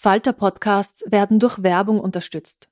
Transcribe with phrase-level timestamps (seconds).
[0.00, 2.68] Falter-Podcasts werden durch Werbung unterstützt.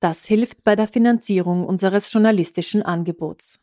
[0.00, 3.60] Das hilft bei der Finanzierung unseres journalistischen Angebots.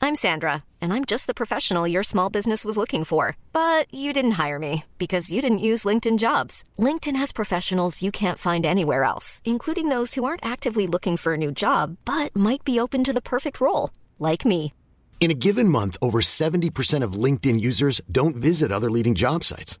[0.00, 3.34] I'm Sandra, and I'm just the professional your small business was looking for.
[3.52, 6.62] But you didn't hire me because you didn't use LinkedIn jobs.
[6.78, 11.34] LinkedIn has professionals you can't find anywhere else, including those who aren't actively looking for
[11.34, 14.72] a new job but might be open to the perfect role, like me.
[15.18, 19.80] In a given month, over 70% of LinkedIn users don't visit other leading job sites.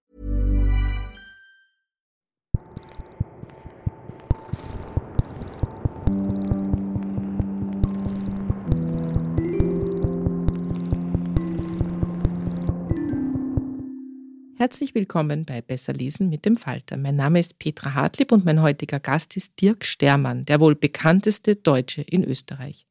[14.61, 16.95] Herzlich willkommen bei Besser lesen mit dem Falter.
[16.95, 21.55] Mein Name ist Petra Hartlieb und mein heutiger Gast ist Dirk Stermann, der wohl bekannteste
[21.55, 22.85] Deutsche in Österreich.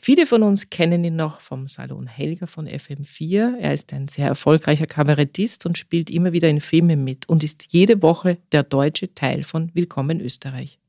[0.00, 3.56] Viele von uns kennen ihn noch vom Salon Helga von FM4.
[3.56, 7.68] Er ist ein sehr erfolgreicher Kabarettist und spielt immer wieder in Filmen mit und ist
[7.72, 10.80] jede Woche der deutsche Teil von Willkommen Österreich.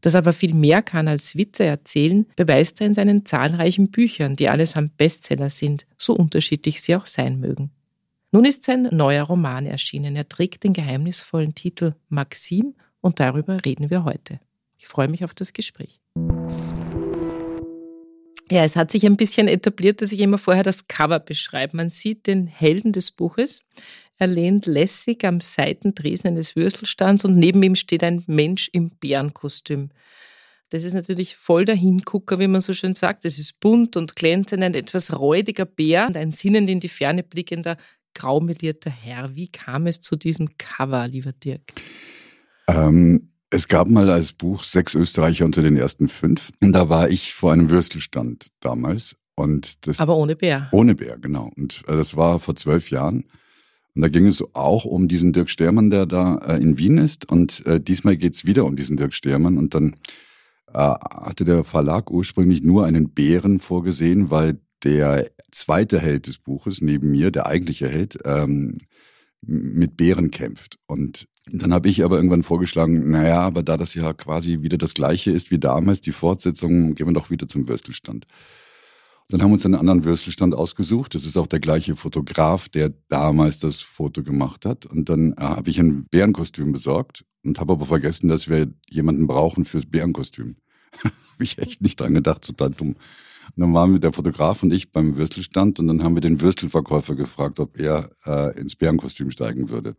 [0.00, 4.36] Dass er aber viel mehr kann als Witze erzählen, beweist er in seinen zahlreichen Büchern,
[4.36, 7.72] die allesamt Bestseller sind, so unterschiedlich sie auch sein mögen.
[8.34, 10.16] Nun ist sein neuer Roman erschienen.
[10.16, 14.40] Er trägt den geheimnisvollen Titel Maxim und darüber reden wir heute.
[14.78, 16.00] Ich freue mich auf das Gespräch.
[18.50, 21.76] Ja, es hat sich ein bisschen etabliert, dass ich immer vorher das Cover beschreibe.
[21.76, 23.60] Man sieht den Helden des Buches.
[24.16, 29.90] Er lehnt lässig am Seitentresen eines Würstelstands und neben ihm steht ein Mensch im Bärenkostüm.
[30.70, 33.26] Das ist natürlich voll der Hingucker, wie man so schön sagt.
[33.26, 37.22] Es ist bunt und glänzend, ein etwas räudiger Bär und ein sinnend in die Ferne
[37.22, 37.76] blickender
[38.14, 39.34] graumelierter Herr.
[39.34, 41.62] Wie kam es zu diesem Cover, lieber Dirk?
[42.68, 46.50] Ähm, es gab mal als Buch sechs Österreicher unter den ersten fünf.
[46.60, 49.16] Und da war ich vor einem Würstelstand damals.
[49.34, 50.68] Und das, Aber ohne Bär.
[50.72, 51.50] Ohne Bär, genau.
[51.56, 53.24] Und äh, das war vor zwölf Jahren.
[53.94, 57.30] Und da ging es auch um diesen Dirk Stermann, der da äh, in Wien ist.
[57.30, 59.58] Und äh, diesmal geht es wieder um diesen Dirk Stermann.
[59.58, 59.94] Und dann
[60.72, 66.80] äh, hatte der Verlag ursprünglich nur einen Bären vorgesehen, weil der zweite Held des Buches
[66.80, 68.78] neben mir, der eigentliche Held, ähm,
[69.42, 70.78] mit Bären kämpft.
[70.86, 74.94] Und dann habe ich aber irgendwann vorgeschlagen, naja, aber da das ja quasi wieder das
[74.94, 78.26] gleiche ist wie damals, die Fortsetzung, gehen wir doch wieder zum Würstelstand.
[79.22, 81.14] Und dann haben wir uns einen anderen Würstelstand ausgesucht.
[81.14, 84.86] Das ist auch der gleiche Fotograf, der damals das Foto gemacht hat.
[84.86, 89.26] Und dann äh, habe ich ein Bärenkostüm besorgt und habe aber vergessen, dass wir jemanden
[89.26, 90.56] brauchen fürs Bärenkostüm.
[91.02, 92.96] habe ich echt nicht dran gedacht, total dumm.
[93.56, 96.40] Und dann waren wir der Fotograf und ich beim Würstelstand und dann haben wir den
[96.40, 99.96] Würstelverkäufer gefragt, ob er äh, ins Bärenkostüm steigen würde.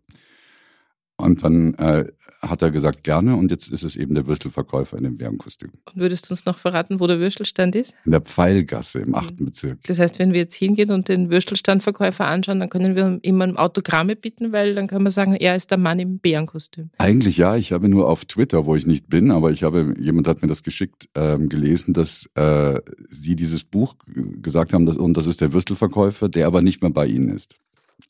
[1.18, 2.06] Und dann äh,
[2.42, 3.36] hat er gesagt, gerne.
[3.36, 5.70] Und jetzt ist es eben der Würstelverkäufer in dem Bärenkostüm.
[5.86, 7.94] Und würdest du uns noch verraten, wo der Würstelstand ist?
[8.06, 9.80] In der Pfeilgasse im achten Bezirk.
[9.86, 13.58] Das heißt, wenn wir jetzt hingehen und den Würstelstandverkäufer anschauen, dann können wir immer um
[13.58, 16.90] Autogramme bitten, weil dann können wir sagen, er ist der Mann im Bärenkostüm.
[16.98, 17.56] Eigentlich ja.
[17.56, 20.48] Ich habe nur auf Twitter, wo ich nicht bin, aber ich habe, jemand hat mir
[20.48, 23.96] das geschickt, ähm, gelesen, dass äh, sie dieses Buch
[24.42, 27.60] gesagt haben, dass, und das ist der Würstelverkäufer, der aber nicht mehr bei ihnen ist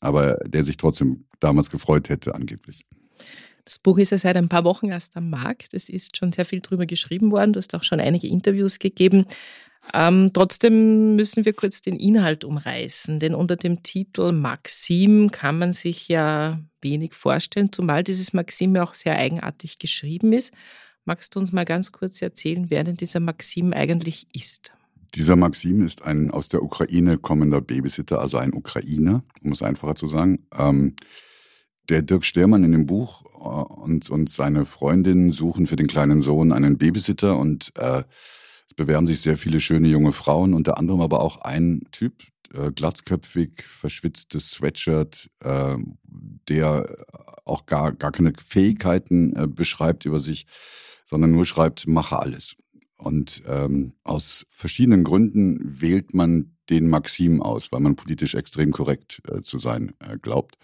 [0.04, 2.84] aber der sich trotzdem damals gefreut hätte, angeblich.
[3.64, 5.72] Das Buch ist ja seit ein paar Wochen erst am Markt.
[5.72, 7.54] Es ist schon sehr viel drüber geschrieben worden.
[7.54, 9.24] Du hast auch schon einige Interviews gegeben.
[9.92, 15.72] Ähm, trotzdem müssen wir kurz den Inhalt umreißen, denn unter dem Titel Maxim kann man
[15.74, 20.52] sich ja wenig vorstellen, zumal dieses Maxim ja auch sehr eigenartig geschrieben ist.
[21.04, 24.72] Magst du uns mal ganz kurz erzählen, wer denn dieser Maxim eigentlich ist?
[25.14, 29.94] Dieser Maxim ist ein aus der Ukraine kommender Babysitter, also ein Ukrainer, um es einfacher
[29.94, 30.46] zu sagen.
[30.56, 30.96] Ähm,
[31.88, 36.20] der Dirk Stermann in dem Buch äh, und, und seine Freundin suchen für den kleinen
[36.20, 38.02] Sohn einen Babysitter und äh,
[38.66, 42.72] es bewerben sich sehr viele schöne junge Frauen, unter anderem aber auch ein Typ, äh,
[42.72, 45.76] glatzköpfig, verschwitztes Sweatshirt, äh,
[46.48, 46.92] der
[47.44, 50.46] auch gar, gar keine Fähigkeiten äh, beschreibt über sich,
[51.04, 52.56] sondern nur schreibt, mache alles.
[53.04, 59.20] Und ähm, aus verschiedenen Gründen wählt man den Maxim aus, weil man politisch extrem korrekt
[59.30, 60.56] äh, zu sein äh, glaubt.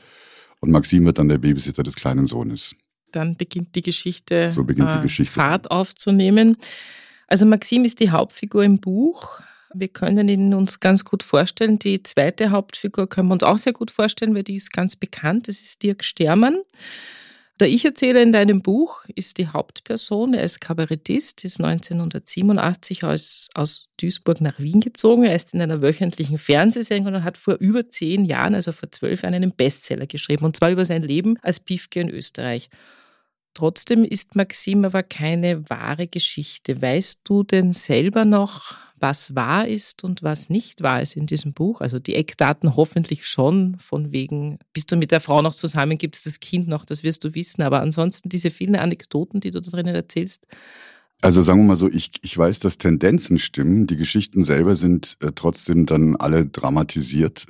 [0.60, 2.74] Und Maxim wird dann der Babysitter des kleinen Sohnes.
[3.12, 5.34] Dann beginnt die Geschichte, So beginnt die äh, Geschichte.
[5.34, 6.56] Fahrt aufzunehmen.
[7.26, 9.40] Also Maxim ist die Hauptfigur im Buch.
[9.74, 11.78] Wir können ihn uns ganz gut vorstellen.
[11.78, 15.46] Die zweite Hauptfigur können wir uns auch sehr gut vorstellen, weil die ist ganz bekannt.
[15.46, 16.58] Das ist Dirk Stermann.
[17.60, 20.32] Der Ich-Erzähler in deinem Buch ist die Hauptperson.
[20.32, 25.24] Er ist Kabarettist, ist 1987 aus, aus Duisburg nach Wien gezogen.
[25.24, 29.22] Er ist in einer wöchentlichen Fernsehsendung und hat vor über zehn Jahren, also vor zwölf
[29.22, 30.46] Jahren, einen Bestseller geschrieben.
[30.46, 32.70] Und zwar über sein Leben als Piefke in Österreich.
[33.52, 36.80] Trotzdem ist Maxim aber keine wahre Geschichte.
[36.80, 41.52] Weißt du denn selber noch, was wahr ist und was nicht wahr ist in diesem
[41.52, 41.80] Buch?
[41.80, 46.16] Also die Eckdaten hoffentlich schon, von wegen, bist du mit der Frau noch zusammen, gibt
[46.16, 47.62] es das Kind noch, das wirst du wissen.
[47.62, 50.46] Aber ansonsten diese vielen Anekdoten, die du da drinnen erzählst,
[51.22, 53.86] Also sagen wir mal so, ich, ich weiß, dass Tendenzen stimmen.
[53.86, 57.46] Die Geschichten selber sind äh, trotzdem dann alle dramatisiert.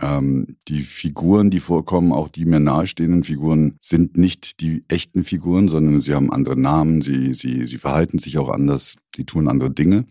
[0.00, 5.68] Ähm, die Figuren, die vorkommen, auch die mir nahestehenden Figuren, sind nicht die echten Figuren,
[5.68, 9.70] sondern sie haben andere Namen, sie, sie, sie verhalten sich auch anders, sie tun andere
[9.70, 10.06] Dinge.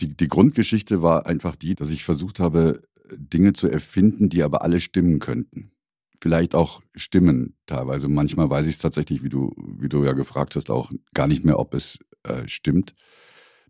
[0.00, 2.82] Die, die Grundgeschichte war einfach die, dass ich versucht habe,
[3.16, 5.72] Dinge zu erfinden, die aber alle stimmen könnten.
[6.20, 8.08] Vielleicht auch stimmen teilweise.
[8.08, 11.44] Manchmal weiß ich es tatsächlich, wie du, wie du ja gefragt hast, auch gar nicht
[11.44, 12.94] mehr, ob es äh, stimmt.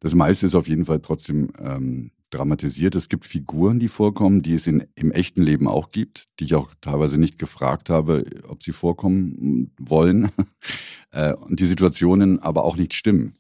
[0.01, 2.95] Das meiste ist auf jeden Fall trotzdem ähm, dramatisiert.
[2.95, 6.55] Es gibt Figuren, die vorkommen, die es in, im echten Leben auch gibt, die ich
[6.55, 10.31] auch teilweise nicht gefragt habe, ob sie vorkommen wollen.
[11.13, 13.35] äh, und die Situationen aber auch nicht stimmen.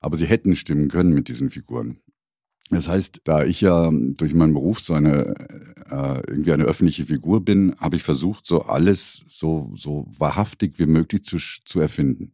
[0.00, 2.00] Aber sie hätten stimmen können mit diesen Figuren.
[2.70, 5.34] Das heißt, da ich ja durch meinen Beruf so eine
[5.90, 10.86] äh, irgendwie eine öffentliche Figur bin, habe ich versucht, so alles so so wahrhaftig wie
[10.86, 12.32] möglich zu, zu erfinden.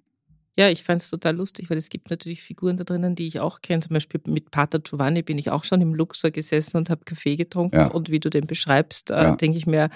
[0.58, 3.40] Ja, ich fand es total lustig, weil es gibt natürlich Figuren da drinnen, die ich
[3.40, 3.80] auch kenne.
[3.80, 7.36] Zum Beispiel mit Pater Giovanni bin ich auch schon im Luxor gesessen und habe Kaffee
[7.36, 7.76] getrunken.
[7.76, 7.86] Ja.
[7.88, 9.36] Und wie du den beschreibst, äh, Ja.
[9.36, 9.90] denke ich mir,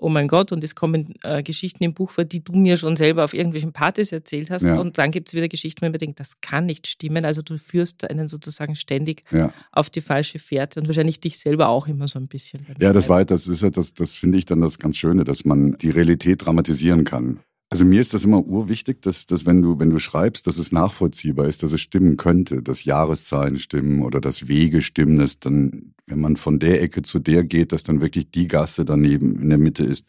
[0.00, 2.96] oh mein Gott, und es kommen äh, Geschichten im Buch vor, die du mir schon
[2.96, 4.62] selber auf irgendwelchen Partys erzählt hast.
[4.62, 4.78] Ja.
[4.80, 7.24] Und dann gibt es wieder Geschichten, wo man denkt, das kann nicht stimmen.
[7.24, 9.52] Also du führst einen sozusagen ständig Ja.
[9.72, 12.66] auf die falsche Fährte und wahrscheinlich dich selber auch immer so ein bisschen.
[12.80, 15.44] Ja, das war, das ist ja, das, das finde ich dann das ganz Schöne, dass
[15.44, 17.40] man die Realität dramatisieren kann.
[17.72, 20.72] Also mir ist das immer urwichtig, dass, dass wenn du, wenn du schreibst, dass es
[20.72, 25.94] nachvollziehbar ist, dass es stimmen könnte, dass Jahreszahlen stimmen oder dass Wege stimmen, dass dann,
[26.06, 29.50] wenn man von der Ecke zu der geht, dass dann wirklich die Gasse daneben in
[29.50, 30.04] der Mitte ist,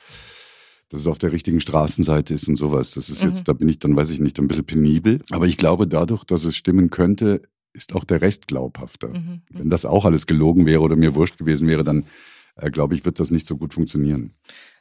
[0.90, 2.92] dass es auf der richtigen Straßenseite ist und sowas.
[2.96, 5.20] Das ist jetzt, da bin ich dann, weiß ich nicht, ein bisschen penibel.
[5.30, 7.44] Aber ich glaube, dadurch, dass es stimmen könnte,
[7.74, 9.10] ist auch der Rest glaubhafter.
[9.10, 9.44] Mhm.
[9.52, 12.06] Wenn das auch alles gelogen wäre oder mir wurscht gewesen wäre, dann
[12.56, 14.34] äh, glaube ich, wird das nicht so gut funktionieren.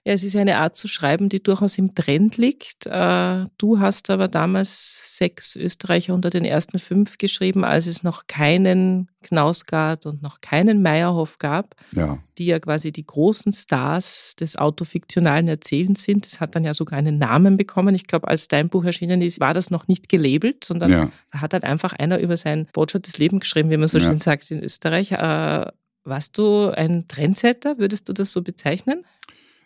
[0.06, 2.86] Ja, es ist eine Art zu schreiben, die durchaus im Trend liegt.
[2.86, 8.26] Äh, Du hast aber damals sechs Österreicher unter den ersten fünf geschrieben, als es noch
[8.26, 14.56] keinen Knausgard und noch keinen Meyerhoff gab, Ja, die ja quasi die großen Stars des
[14.56, 16.24] autofiktionalen Erzählens sind.
[16.24, 17.94] Das hat dann ja sogar einen Namen bekommen.
[17.94, 21.10] Ich glaube, als dein Buch erschienen ist, war das noch nicht gelabelt, sondern ja.
[21.32, 24.04] da hat halt einfach einer über sein botschattes Leben geschrieben, wie man so Ja.
[24.04, 25.12] schön sagt in Österreich.
[25.12, 25.66] Äh,
[26.04, 27.76] Warst du ein Trendsetter?
[27.76, 29.04] Würdest du das so bezeichnen?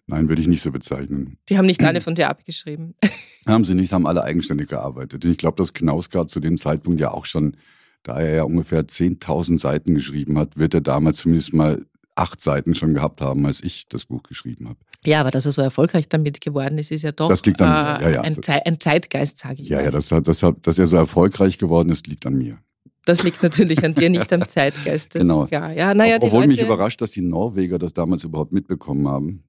[0.07, 1.39] Nein, würde ich nicht so bezeichnen.
[1.49, 2.95] Die haben nicht alle von dir abgeschrieben.
[3.47, 5.23] Haben sie nicht, haben alle eigenständig gearbeitet.
[5.25, 7.57] Und ich glaube, dass Knausgard zu dem Zeitpunkt ja auch schon,
[8.03, 11.85] da er ja ungefähr 10.000 Seiten geschrieben hat, wird er damals zumindest mal
[12.15, 14.79] acht Seiten schon gehabt haben, als ich das Buch geschrieben habe.
[15.05, 17.69] Ja, aber dass er so erfolgreich damit geworden ist, ist ja doch Das liegt an
[17.69, 18.03] mir.
[18.03, 18.21] Ja, ja.
[18.23, 19.85] Ein, Zei ein Zeitgeist, sage ich Ja, mal.
[19.85, 22.59] ja, das das dass er so erfolgreich geworden ist, liegt an mir.
[23.05, 25.43] Das liegt natürlich an dir, nicht am Zeitgeist, das Genau.
[25.45, 25.73] ist klar.
[25.73, 29.44] Ja, naja, die Obwohl Leute, mich überrascht, dass die Norweger das damals überhaupt mitbekommen haben.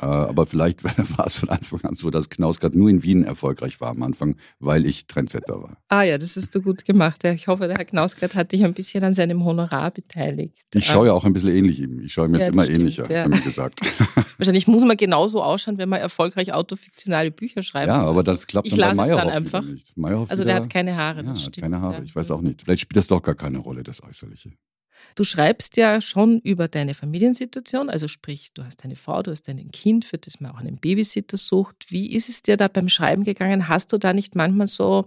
[0.00, 0.82] Äh, aber vielleicht
[1.18, 4.36] war es von Anfang an so, dass Knausgard nur in Wien erfolgreich war am Anfang,
[4.58, 5.76] weil ich Trendsetter war.
[5.88, 7.22] Ah ja, das hast du gut gemacht.
[7.24, 10.56] Ich hoffe, der Herr Knausgard hat dich ein bisschen an seinem Honorar beteiligt.
[10.74, 12.00] Ich schaue ja auch ein bisschen ähnlich ihm.
[12.00, 13.24] Ich schaue ihm jetzt Ja, immer stimmt, ähnlicher, ja.
[13.24, 13.80] haben gesagt.
[14.38, 17.88] Wahrscheinlich muss man genauso ausschauen, wenn man erfolgreich autofiktionale Bücher schreibt.
[17.88, 19.62] ja, aber das klappt ich dann bei Meyerhoff dann einfach.
[19.62, 19.96] nicht.
[19.98, 21.62] Meyerhoff Also wieder, der hat keine Haare, ja, das hat stimmt.
[21.62, 22.02] keine Haare.
[22.02, 22.62] Ich weiß auch nicht.
[22.62, 24.52] Vielleicht spielt das doch gar keine Rolle, das Äußerliche.
[25.14, 29.48] Du schreibst ja schon über deine Familiensituation, also sprich, du hast eine Frau, du hast
[29.48, 31.86] ein Kind, für das man auch einen Babysitter sucht.
[31.88, 33.68] Wie ist es dir da beim Schreiben gegangen?
[33.68, 35.06] Hast du da nicht manchmal so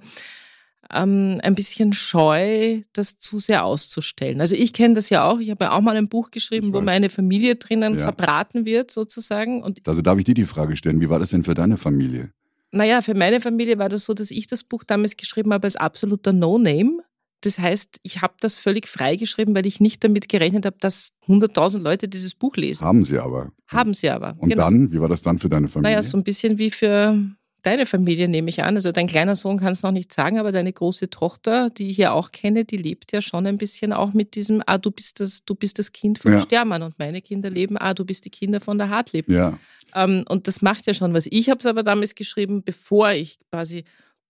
[0.92, 4.42] ähm, ein bisschen Scheu, das zu sehr auszustellen?
[4.42, 5.40] Also ich kenne das ja auch.
[5.40, 8.04] Ich habe ja auch mal ein Buch geschrieben, wo meine Familie drinnen Ja.
[8.04, 9.64] verbraten wird, sozusagen.
[9.64, 12.32] Und Also darf ich dir die Frage stellen, wie war das denn für deine Familie?
[12.76, 15.76] naja, für meine Familie war das so, dass ich das Buch damals geschrieben habe als
[15.76, 17.04] absoluter No-Name.
[17.44, 21.80] Das heißt, ich habe das völlig freigeschrieben, weil ich nicht damit gerechnet habe, dass 100.000
[21.80, 22.86] Leute dieses Buch lesen.
[22.86, 23.52] Haben sie aber.
[23.68, 24.36] Haben sie aber.
[24.40, 24.64] Und genau.
[24.64, 25.92] dann, wie war das dann für deine Familie?
[25.92, 27.18] Naja, so ein bisschen wie für
[27.64, 28.76] deine Familie, nehme ich an.
[28.76, 31.98] Also dein kleiner Sohn kann es noch nicht sagen, aber deine große Tochter, die ich
[31.98, 35.20] ja auch kenne, die lebt ja schon ein bisschen auch mit diesem, ah, du bist
[35.20, 36.40] das, du bist das Kind von Ja.
[36.40, 39.30] Stermann und meine Kinder leben, ah, du bist die Kinder von der Hartlieb.
[39.30, 39.58] Ja,
[39.96, 41.28] Ähm, und das macht ja schon was.
[41.30, 43.84] Ich habe es aber damals geschrieben, bevor ich quasi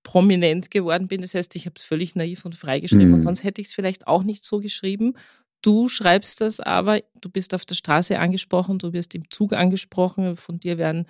[0.03, 1.21] prominent geworden bin.
[1.21, 3.13] Das heißt, ich habe es völlig naiv und frei geschrieben Mhm.
[3.15, 5.13] und sonst hätte ich es vielleicht auch nicht so geschrieben.
[5.61, 10.35] Du schreibst das aber, du bist auf der Straße angesprochen, du wirst im Zug angesprochen,
[10.35, 11.05] von dir werden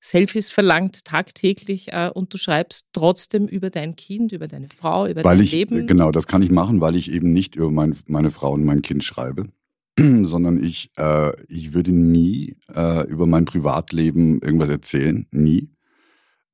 [0.00, 5.22] Selfies verlangt tagtäglich äh, und du schreibst trotzdem über dein Kind, über deine Frau, über
[5.22, 5.86] weil dein ich, Leben.
[5.86, 8.82] genau, das kann ich machen, weil ich eben nicht über mein, meine Frau und mein
[8.82, 9.46] Kind schreibe,
[10.00, 15.68] sondern ich, äh, ich würde nie äh, über mein Privatleben irgendwas erzählen, nie.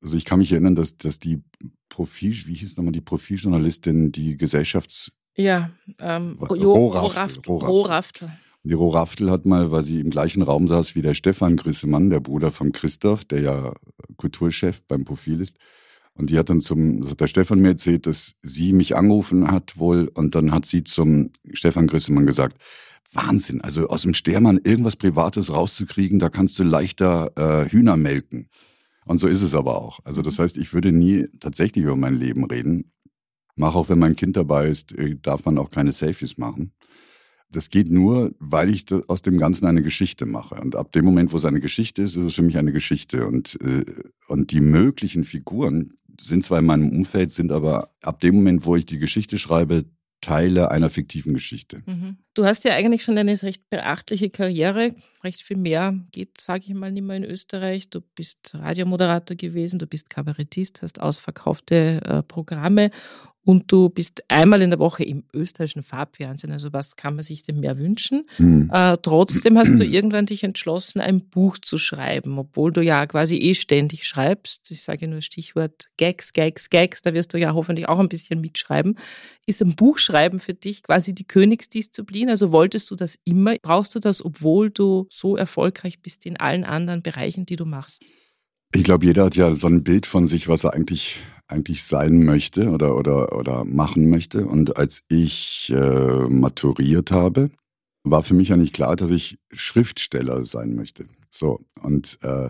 [0.03, 1.43] Also ich kann mich erinnern, dass, dass die
[1.89, 7.43] Profil, wie hieß nochmal die Profiljournalistin, die Gesellschafts, Ja, ähm, Rohraftel, Rohraftel.
[7.47, 7.69] Rohraftel.
[7.69, 8.33] Rohraftel.
[8.65, 12.21] die Roraftel hat mal, weil sie im gleichen Raum saß wie der Stefan Grissemann, der
[12.21, 13.73] Bruder von Christoph, der ja
[14.17, 15.57] Kulturchef beim Profil ist.
[16.15, 19.51] Und die hat dann zum, das hat der Stefan mir erzählt, dass sie mich angerufen
[19.51, 22.61] hat wohl und dann hat sie zum Stefan Grissemann gesagt,
[23.13, 28.49] Wahnsinn, also aus dem Stermann irgendwas Privates rauszukriegen, da kannst du leichter äh, Hühner melken.
[29.09, 30.01] Und so ist es aber auch.
[30.05, 32.91] Also das heißt, ich würde nie tatsächlich über mein Leben reden.
[33.57, 36.73] Mach auch, wenn mein Kind dabei ist, äh, darf man auch keine Selfies machen.
[37.51, 40.57] Das geht nur, weil ich aus dem Ganzen eine Geschichte mache.
[40.57, 43.27] Und ab dem Moment, wo es eine Geschichte ist, ist es für mich eine Geschichte.
[43.27, 43.87] Und, äh,
[44.29, 48.77] und die möglichen Figuren sind zwar in meinem Umfeld, sind aber ab dem Moment, wo
[48.77, 49.87] ich die Geschichte schreibe,
[50.29, 51.83] Teile einer fiktiven Geschichte.
[51.87, 52.19] Mhm.
[52.35, 54.95] Du hast ja eigentlich schon eine recht beachtliche Karriere.
[55.25, 57.89] Recht viel mehr geht, sage ich mal, nicht mehr in Österreich.
[57.89, 62.91] Du bist Radiomoderator gewesen, du bist Kabarettist, hast ausverkaufte äh, Programme
[63.49, 66.53] und du bist einmal in der Woche im österreichischen Farbfernsehen.
[66.53, 68.27] Also was kann man sich denn mehr wünschen?
[68.37, 68.71] Hm.
[68.71, 73.37] Äh, trotzdem hast du irgendwann dich entschlossen, ein Buch zu schreiben, obwohl du ja quasi
[73.37, 74.71] eh ständig schreibst.
[74.71, 78.43] Ich sage nur Stichwort Gags, Gags, Gags, da wirst du ja hoffentlich auch ein bisschen
[78.43, 78.99] mitschreiben.
[79.47, 82.29] Ist ein Buchschreiben für dich quasi die Königsdisziplin?
[82.29, 83.57] Also wolltest du das immer?
[83.63, 88.05] Brauchst du das, obwohl du so erfolgreich bist in allen anderen Bereichen, die du machst?
[88.75, 91.17] Ich glaube, jeder hat ja so ein Bild von sich, was er eigentlich,
[91.49, 94.47] eigentlich sein möchte oder, oder, oder machen möchte.
[94.47, 97.51] Und als ich äh, maturiert habe,
[98.05, 101.07] war für mich ja nicht klar, dass ich Schriftsteller sein möchte.
[101.31, 102.49] So, und äh,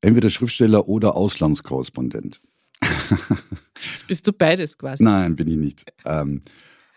[0.00, 2.40] entweder Schriftsteller oder Auslandskorrespondent.
[3.92, 5.02] Jetzt bist du beides quasi.
[5.02, 5.84] Nein, bin ich nicht.
[6.04, 6.42] Ähm,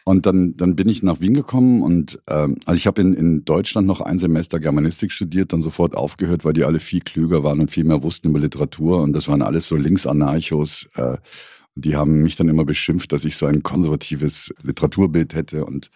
[0.06, 3.46] und dann, dann bin ich nach Wien gekommen und ähm, also ich habe in, in
[3.46, 7.60] Deutschland noch ein Semester Germanistik studiert, dann sofort aufgehört, weil die alle viel klüger waren
[7.60, 10.89] und viel mehr wussten über Literatur und das waren alles so Linksanarchos.
[10.96, 11.18] Äh,
[11.75, 15.89] die haben mich dann immer beschimpft, dass ich so ein konservatives Literaturbild hätte und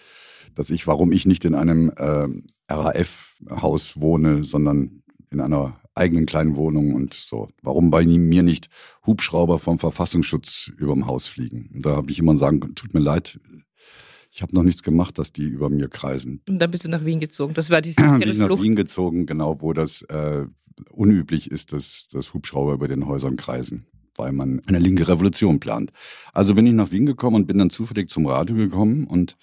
[0.56, 2.28] dass ich, warum ich nicht in einem äh,
[2.70, 7.48] RAF-Haus wohne, sondern in einer eigenen kleinen Wohnung und so.
[7.62, 8.70] Warum bei mir nicht
[9.06, 11.70] Hubschrauber vom Verfassungsschutz überm Haus fliegen?
[11.74, 13.40] Und da habe ich immer sagen, tut mir leid,
[14.34, 16.42] ich habe noch nichts gemacht, dass die über mir kreisen.
[16.50, 17.54] Und dann bist du nach Wien gezogen.
[17.54, 18.64] Das war die Bin sichere ich nach Flucht.
[18.64, 20.48] Wien gezogen, genau, wo das äh,
[20.92, 23.86] unüblich ist, dass, dass Hubschrauber über den Häusern kreisen,
[24.16, 25.92] weil man eine linke Revolution plant.
[26.34, 29.38] Also bin ich nach Wien gekommen und bin dann zufällig zum Radio gekommen und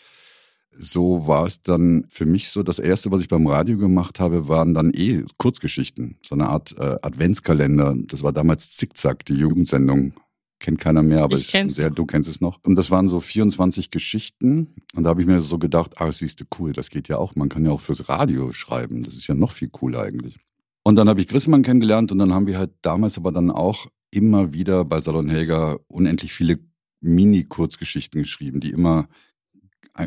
[0.73, 4.49] so war es dann für mich so, das erste, was ich beim Radio gemacht habe,
[4.49, 7.97] waren dann eh Kurzgeschichten, so eine Art äh, Adventskalender.
[8.07, 10.15] Das war damals Zickzack, die Jugendsendung.
[10.61, 12.61] Kennt keiner mehr, aber Ich kenn's sehr, du kennst es noch.
[12.63, 14.75] Und das waren so 24 Geschichten.
[14.95, 17.35] Und da habe ich mir so gedacht, ah, siehst du, cool, das geht ja auch.
[17.35, 19.03] Man kann ja auch fürs Radio schreiben.
[19.03, 20.37] Das ist ja noch viel cooler eigentlich.
[20.83, 23.87] Und dann habe ich Grissemann kennengelernt und dann haben wir halt damals aber dann auch
[24.11, 26.59] immer wieder bei Salon Helga unendlich viele
[27.01, 29.09] Mini-Kurzgeschichten geschrieben, die immer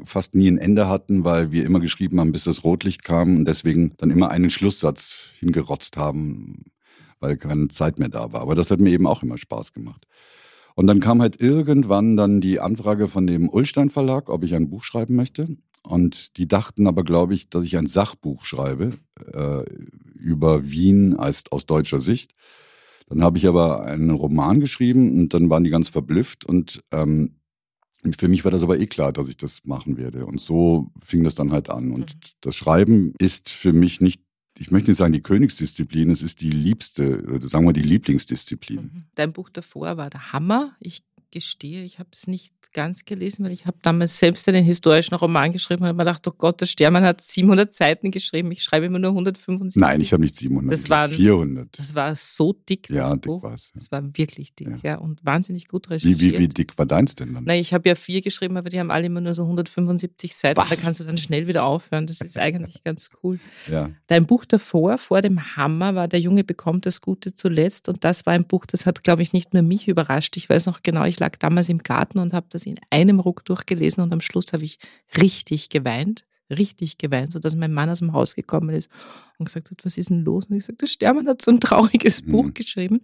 [0.05, 3.45] fast nie ein Ende hatten, weil wir immer geschrieben haben, bis das Rotlicht kam und
[3.45, 6.65] deswegen dann immer einen Schlusssatz hingerotzt haben,
[7.19, 8.41] weil keine Zeit mehr da war.
[8.41, 10.05] Aber das hat mir eben auch immer Spaß gemacht.
[10.75, 14.69] Und dann kam halt irgendwann dann die Anfrage von dem Ullstein Verlag, ob ich ein
[14.69, 15.47] Buch schreiben möchte.
[15.83, 18.91] Und die dachten aber, glaube ich, dass ich ein Sachbuch schreibe
[19.33, 19.63] äh,
[20.15, 22.31] über Wien als aus deutscher Sicht.
[23.09, 27.35] Dann habe ich aber einen Roman geschrieben und dann waren die ganz verblüfft und ähm,
[28.17, 30.25] für mich war das aber eh klar, dass ich das machen werde.
[30.25, 31.91] Und so fing das dann halt an.
[31.91, 32.29] Und Mhm.
[32.41, 34.21] das Schreiben ist für mich nicht,
[34.57, 38.81] ich möchte nicht sagen die Königsdisziplin, es ist die liebste, sagen wir die Lieblingsdisziplin.
[38.81, 39.03] Mhm.
[39.15, 40.75] Dein Buch davor war der Hammer.
[40.79, 45.15] Ich gestehe, ich habe es nicht ganz gelesen, weil ich habe damals selbst einen historischen
[45.15, 48.63] Roman geschrieben und habe mir gedacht, oh Gott, der Stermann hat 700 Seiten geschrieben, ich
[48.63, 49.79] schreibe immer nur 175.
[49.79, 51.69] Nein, ich habe nicht 700, das waren, 400.
[51.77, 53.41] Das war so dick, das ja, Buch.
[53.41, 53.79] dick war's, ja.
[53.79, 56.19] Das war wirklich dick, ja, ja und wahnsinnig gut Wie, recherchiert.
[56.19, 57.43] wie, wie dick war deins denn dann?
[57.43, 60.59] Nein, ich habe ja vier geschrieben, aber die haben alle immer nur so 175 Seiten.
[60.59, 60.69] Was?
[60.69, 62.07] Da kannst du dann schnell wieder aufhören.
[62.07, 63.39] Das ist eigentlich ganz cool.
[63.71, 63.91] Ja.
[64.07, 67.89] Dein Buch davor, vor dem Hammer, war Der Junge bekommt das Gute zuletzt.
[67.89, 70.37] Und das war ein Buch, das hat, glaube ich, nicht nur mich überrascht.
[70.37, 73.45] Ich weiß noch genau, ich lag damals im Garten und habe das in einem Ruck
[73.45, 74.77] durchgelesen und am Schluss habe ich
[75.17, 76.25] richtig geweint.
[76.49, 78.91] Richtig geweint, sodass mein Mann aus dem Haus gekommen ist
[79.39, 80.47] und gesagt hat, was ist denn los?
[80.47, 82.53] Und ich sagte, der Stermann hat so ein trauriges Buch Mhm.
[82.53, 83.01] geschrieben.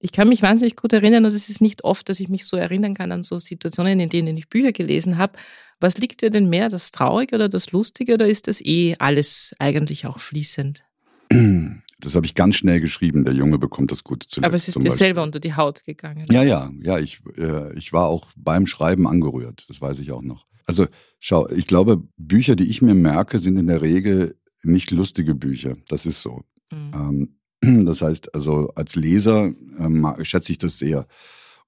[0.00, 2.56] Ich kann mich wahnsinnig gut erinnern und es ist nicht oft, dass ich mich so
[2.56, 5.38] erinnern kann an so Situationen, in denen ich Bücher gelesen habe.
[5.78, 9.54] Was liegt dir denn mehr, das Traurige oder das Lustige oder ist das eh alles
[9.60, 10.82] eigentlich auch fließend?
[12.02, 13.24] Das habe ich ganz schnell geschrieben.
[13.24, 14.46] Der Junge bekommt das Gute zuletzt.
[14.46, 14.98] Aber es ist dir Beispiel.
[14.98, 16.26] selber unter die Haut gegangen.
[16.30, 16.98] Ja, ja, ja.
[16.98, 19.64] Ich, äh, ich war auch beim Schreiben angerührt.
[19.68, 20.46] Das weiß ich auch noch.
[20.66, 20.86] Also
[21.20, 25.76] schau, ich glaube, Bücher, die ich mir merke, sind in der Regel nicht lustige Bücher.
[25.88, 26.42] Das ist so.
[26.70, 27.28] Mhm.
[27.62, 31.06] Ähm, das heißt, also als Leser ähm, schätze ich das sehr.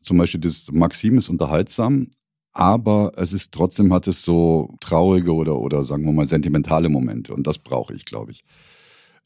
[0.00, 2.08] Zum Beispiel das Maxim ist unterhaltsam,
[2.52, 7.34] aber es ist trotzdem hat es so traurige oder oder sagen wir mal sentimentale Momente
[7.34, 8.44] und das brauche ich, glaube ich.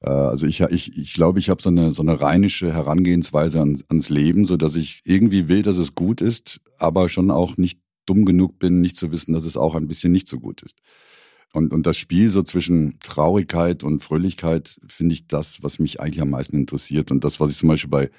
[0.03, 3.85] Äh, Also ich, ich, ich glaube, ich habe so eine, so eine rheinische Herangehensweise ans,
[3.89, 7.81] ans Leben, so dass ich irgendwie will, dass es gut ist, aber schon auch nicht
[8.07, 10.77] dumm genug bin, nicht zu wissen, dass es auch ein bisschen nicht so gut ist.
[11.53, 16.21] Und, und das Spiel so zwischen Traurigkeit und Fröhlichkeit finde ich das, was mich eigentlich
[16.21, 17.11] am meisten interessiert.
[17.11, 18.11] Und das, was ich zum Beispiel bei,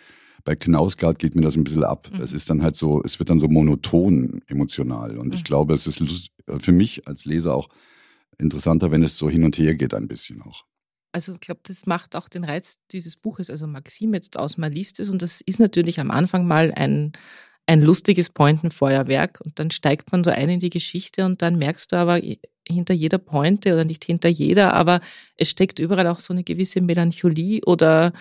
[0.44, 2.10] bei Knausgard geht mir das ein bisschen ab.
[2.12, 2.22] Mhm.
[2.22, 5.18] Es ist dann halt so, es wird dann so monoton emotional.
[5.18, 5.46] Und ich Mhm.
[5.46, 6.02] glaube, es ist
[6.60, 7.70] für mich als Leser auch
[8.40, 10.66] interessanter, wenn es so hin und her geht ein bisschen auch.
[11.12, 14.72] Also ich glaube, das macht auch den Reiz dieses Buches, also Maxim jetzt aus, man
[14.72, 17.14] liest es und das ist natürlich am Anfang mal ein,
[17.66, 21.92] ein lustiges Pointenfeuerwerk und dann steigt man so ein in die Geschichte und dann merkst
[21.92, 22.22] du aber
[22.68, 25.02] hinter jeder Pointe oder nicht hinter jeder, aber
[25.36, 28.14] es steckt überall auch so eine gewisse Melancholie oder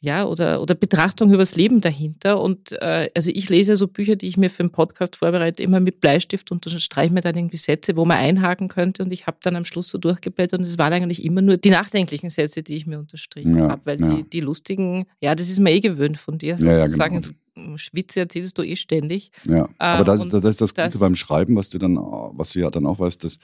[0.00, 2.40] ja, oder, oder Betrachtung übers Leben dahinter.
[2.40, 5.80] Und äh, also ich lese so Bücher, die ich mir für einen Podcast vorbereite, immer
[5.80, 9.02] mit Bleistift und streiche mir dann irgendwie Sätze, wo man einhaken könnte.
[9.02, 11.70] Und ich habe dann am Schluss so durchgeblättert und es waren eigentlich immer nur die
[11.70, 13.82] nachdenklichen Sätze, die ich mir unterstrichen Ja, habe.
[13.86, 14.14] Weil ja.
[14.14, 17.22] die, die lustigen, ja, das ist mir eh gewöhnt von dir, Ja, ja, sozusagen.
[17.22, 17.76] genau.
[17.76, 19.32] Schwitze erzählst du eh ständig.
[19.44, 21.96] Ja, aber das, und ist, das ist das Gute das- beim Schreiben, was du dann,
[21.96, 23.38] was du ja dann auch weißt, dass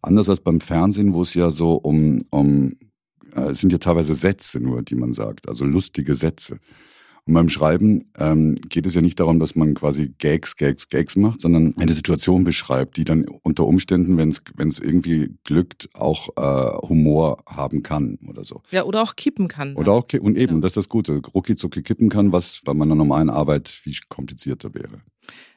[0.00, 2.74] anders als beim Fernsehen, wo es ja so um, um äh,
[3.36, 6.58] es sind ja teilweise Sätze nur, die man sagt, also lustige Sätze.
[7.26, 11.16] Und beim Schreiben ähm, geht es ja nicht darum, dass man quasi Gags, Gags, Gags
[11.16, 14.30] macht, sondern eine Situation beschreibt, die dann unter Umständen, wenn
[14.68, 18.62] es irgendwie glückt, auch äh, Humor haben kann oder so.
[18.70, 19.76] Ja, oder auch kippen kann.
[19.76, 20.60] Oder auch, ki- und eben, Ja.
[20.60, 24.74] das ist das Gute, rucki zucki kippen kann, was bei meiner normalen Arbeit viel komplizierter
[24.74, 25.02] wäre.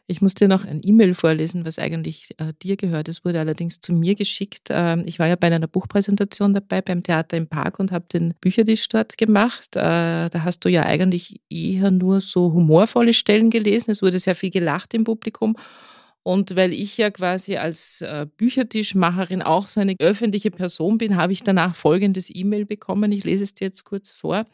[0.05, 3.07] Ich muss dir noch ein E-Mail vorlesen, was eigentlich äh, dir gehört.
[3.07, 4.67] Es wurde allerdings zu mir geschickt.
[4.69, 8.33] Ähm, ich war ja bei einer Buchpräsentation dabei beim Theater im Park und habe den
[8.41, 9.77] Büchertisch dort gemacht.
[9.77, 13.91] Äh, da hast du ja eigentlich eher nur so humorvolle Stellen gelesen.
[13.91, 15.55] Es wurde sehr viel gelacht im Publikum.
[16.21, 21.31] Und weil ich ja quasi als äh, Büchertischmacherin auch so eine öffentliche Person bin, habe
[21.31, 23.11] ich danach folgendes E-Mail bekommen.
[23.13, 24.45] Ich lese es dir jetzt kurz vor.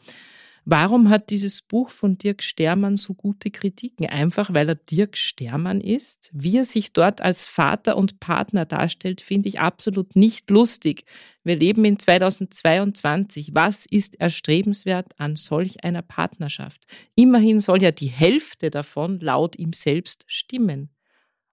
[0.64, 4.06] Warum hat dieses Buch von Dirk Stermann so gute Kritiken?
[4.06, 6.30] Einfach weil er Dirk Stermann ist.
[6.32, 11.04] Wie er sich dort als Vater und Partner darstellt, finde ich absolut nicht lustig.
[11.42, 13.50] Wir leben in 2022.
[13.54, 16.86] Was ist erstrebenswert an solch einer Partnerschaft?
[17.14, 20.90] Immerhin soll ja die Hälfte davon laut ihm selbst stimmen.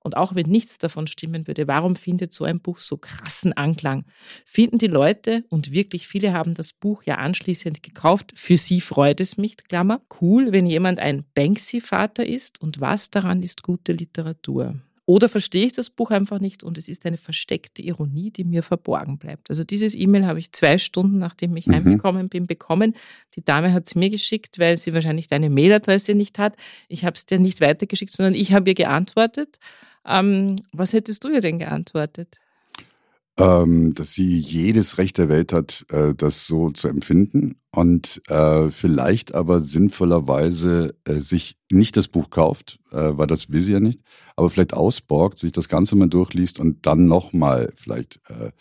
[0.08, 4.06] Und auch wenn nichts davon stimmen würde, warum findet so ein Buch so krassen Anklang?
[4.46, 9.20] Finden die Leute, und wirklich viele haben das Buch ja anschließend gekauft, für sie freut
[9.20, 14.76] es mich, Klammer, cool, wenn jemand ein Banksy-Vater ist und was daran ist gute Literatur?
[15.10, 18.62] Oder verstehe ich das Buch einfach nicht und es ist eine versteckte Ironie, die mir
[18.62, 19.50] verborgen bleibt.
[19.50, 21.76] Also dieses E-Mail habe ich zwei Stunden, nachdem ich Mhm.
[21.76, 22.94] heimgekommen bin, bekommen.
[23.36, 26.58] Die Dame hat es mir geschickt, weil sie wahrscheinlich deine Mailadresse nicht hat.
[26.90, 29.60] Ich habe es dir nicht weitergeschickt, sondern ich habe ihr geantwortet.
[30.06, 32.36] Ähm, was hättest du ihr denn geantwortet?
[33.40, 38.70] Ähm, dass sie jedes Recht der Welt hat, äh, das so zu empfinden und äh,
[38.72, 43.80] vielleicht aber sinnvollerweise äh, sich nicht das Buch kauft, äh, weil das will sie ja
[43.80, 44.00] nicht,
[44.36, 48.52] aber vielleicht ausborgt, sich das Ganze mal durchliest und dann nochmal vielleicht äh,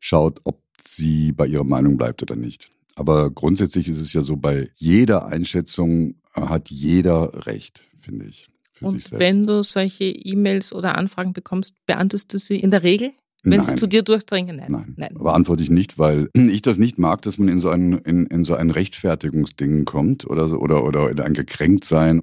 [0.00, 2.70] schaut, ob sie bei ihrer Meinung bleibt oder nicht.
[2.96, 8.48] Aber grundsätzlich ist es ja so, bei jeder Einschätzung äh, hat jeder Recht, finde ich.
[8.72, 9.20] Für sich Und selbst.
[9.20, 13.12] wenn du solche E-Mails oder Anfragen bekommst, beantwortest du sie in der Regel?
[13.44, 13.78] Wenn sie Nein.
[13.78, 14.56] zu dir durchdringen?
[14.56, 14.66] Nein.
[14.70, 15.14] Nein, Nein.
[15.14, 18.44] beantworte ich nicht, weil ich das nicht mag, dass man in so ein, in, in
[18.44, 22.22] so ein Rechtfertigungsding kommt oder, so- oder, oder in ein Gekränktsein.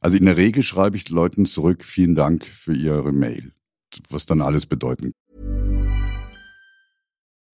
[0.00, 3.52] Also in der Regel schreibe ich Leuten zurück, vielen Dank für ihre Mail,
[4.08, 5.12] was dann alles bedeuten.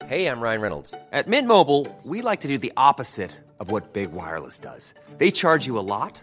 [0.07, 0.95] Hey, I'm Ryan Reynolds.
[1.13, 4.95] At Mint Mobile, we like to do the opposite of what Big Wireless does.
[5.19, 6.23] They charge you a lot,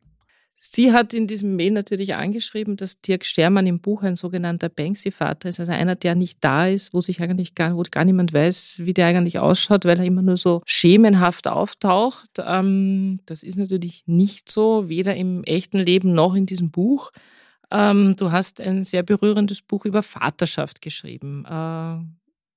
[0.63, 5.49] Sie hat in diesem Mail natürlich angeschrieben, dass Dirk Stermann im Buch ein sogenannter Banksy-Vater
[5.49, 8.81] ist, also einer, der nicht da ist, wo sich eigentlich gar, wo gar niemand weiß,
[8.83, 12.29] wie der eigentlich ausschaut, weil er immer nur so schemenhaft auftaucht.
[12.37, 17.09] Ähm, das ist natürlich nicht so, weder im echten Leben noch in diesem Buch.
[17.71, 21.43] Ähm, du hast ein sehr berührendes Buch über Vaterschaft geschrieben.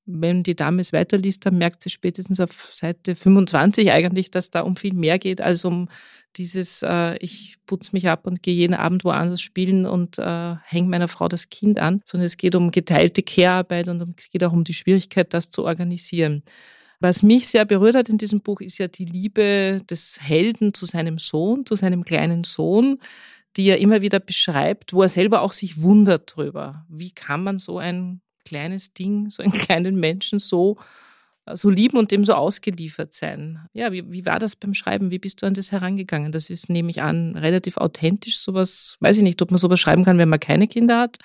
[0.06, 4.60] Wenn die Dame es weiterliest, dann merkt sie spätestens auf Seite 25 eigentlich, dass da
[4.60, 5.88] um viel mehr geht als um
[6.36, 10.88] dieses, äh, ich putze mich ab und gehe jeden Abend woanders spielen und äh, hänge
[10.88, 14.52] meiner Frau das Kind an, sondern es geht um geteilte Care-Arbeit und es geht auch
[14.52, 16.42] um die Schwierigkeit, das zu organisieren.
[17.00, 20.86] Was mich sehr berührt hat in diesem Buch, ist ja die Liebe des Helden zu
[20.86, 22.98] seinem Sohn, zu seinem kleinen Sohn,
[23.56, 26.84] die er immer wieder beschreibt, wo er selber auch sich wundert drüber.
[26.88, 30.76] Wie kann man so ein kleines Ding, so einen kleinen Menschen so,
[31.52, 33.60] so lieben und dem so ausgeliefert sein.
[33.72, 35.10] Ja, wie, wie war das beim Schreiben?
[35.10, 36.32] Wie bist du an das herangegangen?
[36.32, 38.38] Das ist, nehme ich an, relativ authentisch.
[38.38, 41.18] Sowas, weiß ich nicht, ob man sowas schreiben kann, wenn man keine Kinder hat.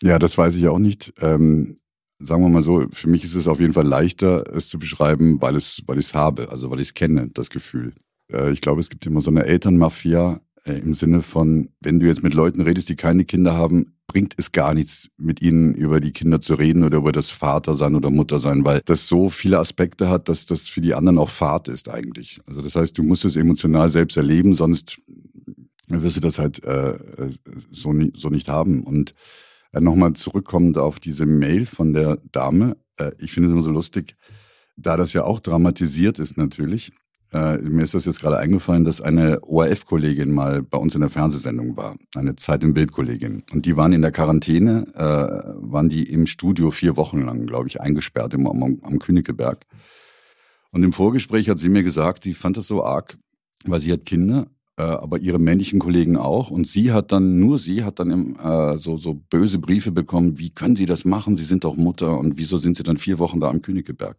[0.00, 1.12] Ja, das weiß ich auch nicht.
[1.20, 1.78] Ähm,
[2.18, 5.40] sagen wir mal so, für mich ist es auf jeden Fall leichter, es zu beschreiben,
[5.40, 7.94] weil es, weil ich es habe, also weil ich es kenne, das Gefühl.
[8.32, 12.22] Äh, ich glaube, es gibt immer so eine Elternmafia im Sinne von, wenn du jetzt
[12.22, 16.12] mit Leuten redest, die keine Kinder haben, bringt es gar nichts, mit ihnen über die
[16.12, 20.28] Kinder zu reden oder über das Vatersein oder Muttersein, weil das so viele Aspekte hat,
[20.28, 22.40] dass das für die anderen auch Fahrt ist eigentlich.
[22.46, 24.98] Also das heißt, du musst es emotional selbst erleben, sonst
[25.88, 26.98] wirst du das halt äh,
[27.70, 28.82] so, nie, so nicht haben.
[28.82, 29.14] Und
[29.72, 33.70] äh, nochmal zurückkommend auf diese Mail von der Dame, äh, ich finde es immer so
[33.70, 34.16] lustig,
[34.76, 36.92] da das ja auch dramatisiert ist natürlich,
[37.32, 41.10] äh, mir ist das jetzt gerade eingefallen, dass eine ORF-Kollegin mal bei uns in der
[41.10, 43.44] Fernsehsendung war, eine Zeit im Bild-Kollegin.
[43.52, 45.00] Und die waren in der Quarantäne, äh,
[45.70, 49.66] waren die im Studio vier Wochen lang, glaube ich, eingesperrt im, am, am Königeberg.
[50.70, 53.18] Und im Vorgespräch hat sie mir gesagt, sie fand das so arg,
[53.64, 54.46] weil sie hat Kinder,
[54.78, 56.50] äh, aber ihre männlichen Kollegen auch.
[56.50, 60.38] Und sie hat dann, nur sie hat dann im, äh, so, so böse Briefe bekommen,
[60.38, 61.36] wie können Sie das machen?
[61.36, 64.16] Sie sind doch Mutter und wieso sind Sie dann vier Wochen da am Königeberg?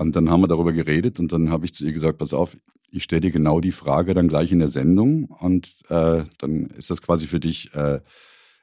[0.00, 2.56] Und dann haben wir darüber geredet und dann habe ich zu ihr gesagt, pass auf,
[2.90, 6.88] ich stelle dir genau die Frage dann gleich in der Sendung und äh, dann ist
[6.88, 8.00] das quasi für dich, äh,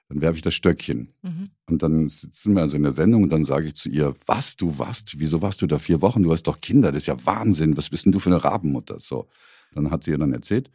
[0.10, 1.13] dann werfe ich das Stöckchen.
[1.21, 1.50] Mhm.
[1.69, 4.58] Und dann sitzen wir also in der Sendung und dann sage ich zu ihr, was,
[4.58, 6.23] du warst, wieso warst du da vier Wochen?
[6.23, 9.00] Du hast doch Kinder, das ist ja Wahnsinn, was bist denn du für eine Rabenmutter?
[9.00, 9.28] So,
[9.76, 10.71] dann hat sie ihr dann erzählt.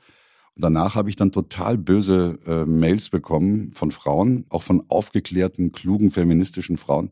[0.55, 5.73] Und danach habe ich dann total böse äh, Mails bekommen von Frauen, auch von aufgeklärten,
[5.73, 7.11] klugen, feministischen Frauen,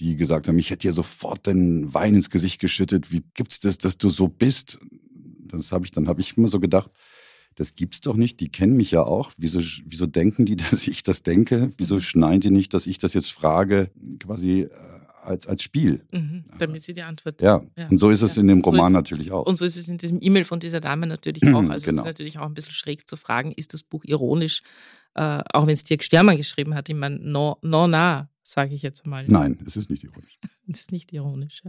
[0.00, 3.12] die gesagt haben, ich hätte dir sofort den Wein ins Gesicht geschüttet.
[3.12, 4.78] Wie gibt's das, dass du so bist?
[5.44, 6.90] Das habe ich, dann habe ich immer so gedacht,
[7.56, 8.40] das gibt's doch nicht.
[8.40, 9.30] Die kennen mich ja auch.
[9.36, 11.70] Wieso, wieso denken die, dass ich das denke?
[11.76, 14.70] Wieso schneiden die nicht, dass ich das jetzt frage, quasi äh,
[15.22, 16.04] als, als Spiel?
[16.12, 17.42] Mhm, damit sie die Antwort.
[17.42, 17.62] Ja.
[17.76, 17.88] ja.
[17.88, 18.40] Und so ist es ja.
[18.40, 19.46] in dem Roman so natürlich auch.
[19.46, 21.62] Und so ist es in diesem E-Mail von dieser Dame natürlich auch.
[21.62, 21.74] Also genau.
[21.74, 22.04] es ist genau.
[22.04, 24.62] natürlich auch ein bisschen schräg zu fragen, ist das Buch ironisch?
[25.14, 28.82] Äh, auch wenn es Dirk Stermann geschrieben hat, ich meine, no, no, na, sage ich
[28.82, 29.24] jetzt mal.
[29.26, 30.38] Nein, es ist nicht ironisch.
[30.70, 31.62] Es ist nicht ironisch.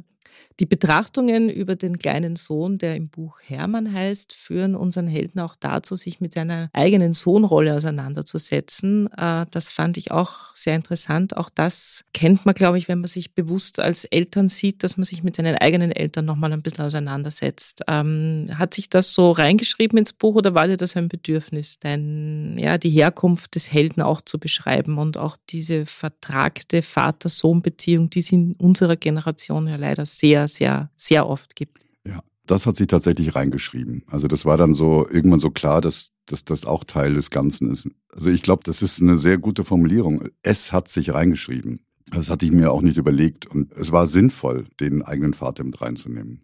[0.60, 5.56] Die Betrachtungen über den kleinen Sohn, der im Buch Hermann heißt, führen unseren Helden auch
[5.60, 9.12] dazu, sich mit seiner eigenen Sohnrolle auseinanderzusetzen.
[9.17, 11.36] Äh, das fand ich auch sehr interessant.
[11.36, 15.06] Auch das kennt man, glaube ich, wenn man sich bewusst als Eltern sieht, dass man
[15.06, 17.82] sich mit seinen eigenen Eltern nochmal ein bisschen auseinandersetzt.
[17.88, 22.58] Ähm, hat sich das so reingeschrieben ins Buch oder war dir das ein Bedürfnis, denn
[22.60, 28.32] ja, die Herkunft des Helden auch zu beschreiben und auch diese vertragte Vater-Sohn-Beziehung, die es
[28.32, 28.53] in
[28.84, 31.86] unserer Generation ja leider sehr, sehr, sehr oft gibt.
[32.06, 34.04] Ja, das hat sie tatsächlich reingeschrieben.
[34.08, 37.72] Also das war dann so irgendwann so klar, dass, dass das auch Teil des Ganzen
[37.72, 37.89] ist.
[38.12, 40.28] Also ich glaube, das ist eine sehr gute Formulierung.
[40.41, 41.80] Es hat sich reingeschrieben.
[42.12, 43.46] Das hatte ich mir auch nicht überlegt.
[43.46, 46.41] Und es war sinnvoll, den eigenen Vater mit reinzunehmen.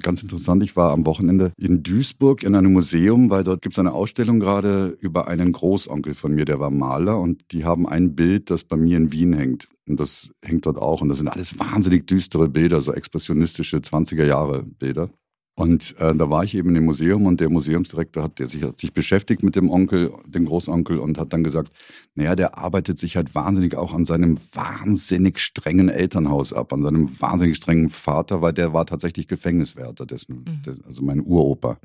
[0.00, 3.80] Ganz interessant, ich war am Wochenende in Duisburg in einem Museum, weil dort gibt es
[3.80, 8.14] eine Ausstellung gerade über einen Großonkel von mir, der war Maler und die haben ein
[8.14, 9.68] Bild, das bei mir in Wien hängt.
[9.88, 11.00] Und das hängt dort auch.
[11.00, 15.10] Und das sind alles wahnsinnig düstere Bilder, so expressionistische 20er Jahre Bilder.
[15.58, 18.78] Und äh, da war ich eben dem Museum und der Museumsdirektor hat, der sich, hat
[18.78, 21.72] sich beschäftigt mit dem Onkel, dem Großonkel und hat dann gesagt,
[22.14, 27.20] naja, der arbeitet sich halt wahnsinnig auch an seinem wahnsinnig strengen Elternhaus ab, an seinem
[27.20, 30.84] wahnsinnig strengen Vater, weil der war tatsächlich Gefängniswärter, dessen, mhm.
[30.86, 31.80] also mein Uropa.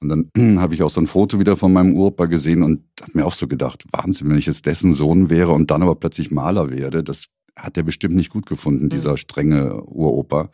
[0.00, 3.12] Und dann habe ich auch so ein Foto wieder von meinem Uropa gesehen und habe
[3.18, 6.30] mir auch so gedacht, Wahnsinn, wenn ich jetzt dessen Sohn wäre und dann aber plötzlich
[6.30, 8.88] Maler werde, das hat er bestimmt nicht gut gefunden, mhm.
[8.88, 10.48] dieser strenge Uropa.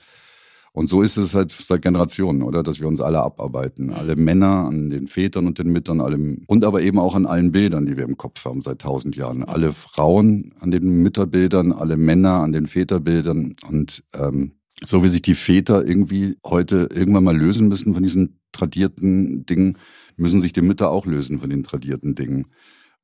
[0.77, 2.65] Und so ist es halt seit Generationen, oder?
[2.65, 3.93] Dass wir uns alle abarbeiten.
[3.93, 7.53] Alle Männer an den Vätern und den Müttern, allem, und aber eben auch an allen
[7.53, 9.45] Bildern, die wir im Kopf haben seit tausend Jahren.
[9.45, 13.55] Alle Frauen an den Mütterbildern, alle Männer an den Väterbildern.
[13.69, 18.41] Und ähm, so wie sich die Väter irgendwie heute irgendwann mal lösen müssen von diesen
[18.51, 19.79] tradierten Dingen,
[20.17, 22.47] müssen sich die Mütter auch lösen von den tradierten Dingen.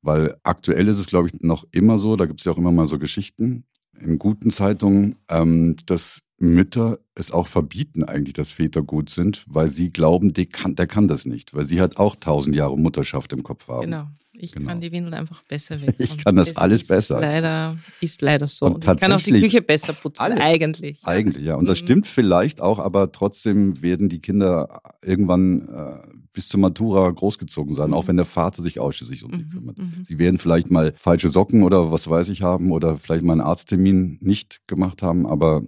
[0.01, 2.73] Weil aktuell ist es, glaube ich, noch immer so, da gibt es ja auch immer
[2.73, 3.63] mal so Geschichten
[3.97, 9.67] in guten Zeitungen, ähm, dass Mütter es auch verbieten eigentlich, dass Väter gut sind, weil
[9.67, 13.31] sie glauben, der kann, der kann das nicht, weil sie halt auch tausend Jahre Mutterschaft
[13.33, 13.81] im Kopf haben.
[13.81, 14.07] Genau.
[14.33, 14.69] Ich genau.
[14.69, 16.09] kann die Windeln einfach besser wechseln.
[16.17, 17.19] Ich kann das, das alles besser.
[17.19, 18.65] Leider, ist leider so.
[18.65, 20.97] Und, und ich kann auch die Küche besser putzen, alle, eigentlich.
[21.03, 21.55] Eigentlich, ja.
[21.55, 21.85] Und das mhm.
[21.85, 25.99] stimmt vielleicht auch, aber trotzdem werden die Kinder irgendwann äh,
[26.33, 27.93] bis zur Matura großgezogen sein, mhm.
[27.93, 29.49] auch wenn der Vater sich ausschließlich um sie mhm.
[29.49, 29.77] kümmert.
[29.77, 30.03] Mhm.
[30.05, 33.41] Sie werden vielleicht mal falsche Socken oder was weiß ich haben oder vielleicht mal einen
[33.41, 35.61] Arzttermin nicht gemacht haben, aber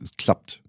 [0.00, 0.62] es klappt.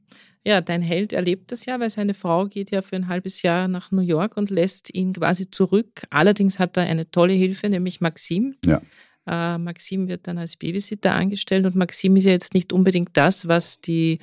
[0.48, 3.68] Ja, dein Held erlebt das ja, weil seine Frau geht ja für ein halbes Jahr
[3.68, 6.04] nach New York und lässt ihn quasi zurück.
[6.10, 8.56] Allerdings hat er eine tolle Hilfe, nämlich Maxim.
[8.64, 8.82] Ja.
[9.28, 13.50] Äh, Maxim wird dann als Babysitter angestellt und Maxim ist ja jetzt nicht unbedingt das,
[13.50, 14.20] was die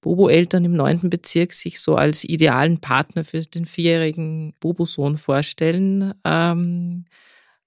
[0.00, 6.14] Bobo-Eltern im neunten Bezirk sich so als idealen Partner für den vierjährigen Bobo-Sohn vorstellen.
[6.24, 7.04] Ähm,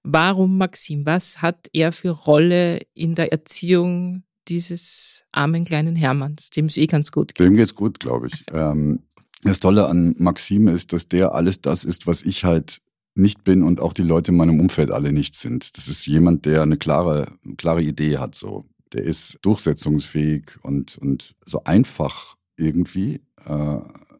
[0.02, 1.06] warum Maxim?
[1.06, 6.86] Was hat er für Rolle in der Erziehung dieses armen kleinen Hermanns, dem es eh
[6.86, 7.46] ganz gut geht.
[7.46, 8.44] Dem geht's gut, glaube ich.
[8.52, 9.00] Ähm,
[9.42, 12.80] das Tolle an Maxim ist, dass der alles das ist, was ich halt
[13.14, 15.76] nicht bin und auch die Leute in meinem Umfeld alle nicht sind.
[15.76, 18.66] Das ist jemand, der eine klare, klare Idee hat, so.
[18.92, 23.78] Der ist durchsetzungsfähig und, und so einfach irgendwie äh,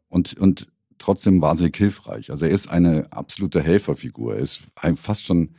[0.09, 0.67] und, und
[0.97, 2.31] trotzdem wahnsinnig hilfreich.
[2.31, 4.37] Also er ist eine absolute Helferfigur.
[4.37, 4.63] Er ist
[4.97, 5.57] fast schon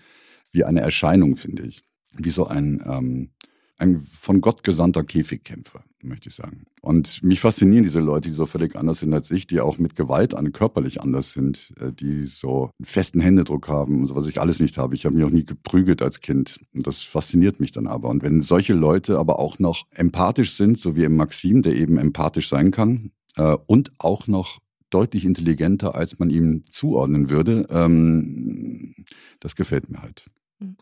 [0.52, 1.84] wie eine Erscheinung, finde ich.
[2.14, 3.30] Wie so ein, ähm,
[3.78, 6.64] ein von Gott gesandter Käfigkämpfer, möchte ich sagen.
[6.82, 9.96] Und mich faszinieren diese Leute, die so völlig anders sind als ich, die auch mit
[9.96, 14.42] Gewalt an, körperlich anders sind, äh, die so einen festen Händedruck haben, so was ich
[14.42, 14.96] alles nicht habe.
[14.96, 16.60] Ich habe mich auch nie geprügelt als Kind.
[16.74, 18.10] Und das fasziniert mich dann aber.
[18.10, 21.98] Und wenn solche Leute aber auch noch empathisch sind, so wie im Maxim, der eben
[21.98, 24.60] empathisch sein kann, äh, und auch noch
[24.90, 28.94] deutlich intelligenter, als man ihm zuordnen würde, ähm,
[29.40, 30.26] das gefällt mir halt.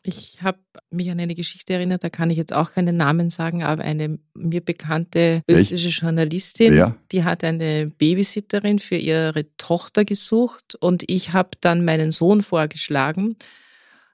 [0.03, 3.63] Ich habe mich an eine Geschichte erinnert, da kann ich jetzt auch keinen Namen sagen,
[3.63, 6.95] aber eine mir bekannte österreichische Journalistin, ja.
[7.11, 13.35] die hat eine Babysitterin für ihre Tochter gesucht und ich habe dann meinen Sohn vorgeschlagen,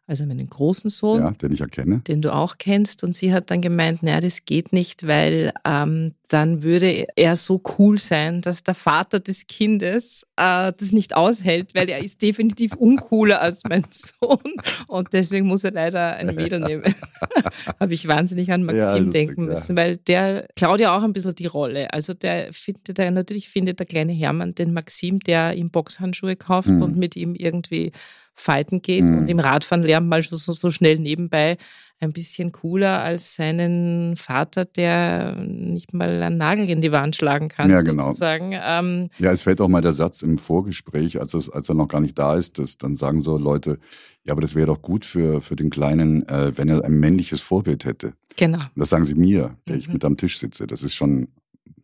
[0.08, 3.03] also meinen großen Sohn, ja, den ich erkenne, den du auch kennst.
[3.03, 7.62] Und sie hat dann gemeint, naja, das geht nicht, weil ähm, dann würde er so
[7.78, 12.76] cool sein, dass der Vater des Kindes äh, das nicht aushält, weil er ist definitiv
[12.76, 14.54] uncooler als mein Sohn.
[14.88, 16.84] Und deswegen muss er leider ein Mädel nehmen.
[17.80, 19.84] Habe ich wahnsinnig an Maxim ja, lustig, denken müssen, ja.
[19.84, 21.94] weil der klaut ja auch ein bisschen die Rolle.
[21.94, 26.68] Also der findet, der natürlich findet der kleine Hermann den Maxim, der ihm Boxhandschuhe kauft
[26.68, 26.82] mhm.
[26.82, 27.94] und mit ihm irgendwie
[28.34, 29.18] fighten geht mhm.
[29.18, 31.58] und im Radfahren lernt man so, so schnell nebenbei
[32.00, 37.50] ein bisschen cooler als seinen Vater, der nicht mal einen Nagel in die Wand schlagen
[37.50, 38.04] kann, ja, genau.
[38.04, 38.54] sozusagen.
[38.54, 41.88] Ähm, ja, es fällt auch mal der Satz im Vorgespräch, als, es, als er noch
[41.88, 43.80] gar nicht da ist, dass dann sagen so Leute,
[44.26, 47.42] ja, aber das wäre doch gut für, für den Kleinen, äh, wenn er ein männliches
[47.42, 48.14] Vorbild hätte.
[48.36, 48.60] Genau.
[48.60, 49.82] Und das sagen sie mir, der mhm.
[49.82, 50.68] ich mit am Tisch sitze.
[50.68, 51.30] Das ist schon